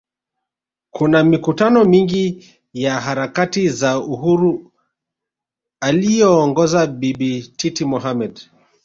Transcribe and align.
Kuna 0.91 1.23
mikutano 1.23 1.83
mingi 1.85 2.49
ya 2.73 2.99
harakati 2.99 3.69
za 3.69 3.99
Uhuru 3.99 4.71
aliyoongoza 5.81 6.87
Bibi 6.87 7.41
Titi 7.57 7.85
Mohammed 7.85 8.41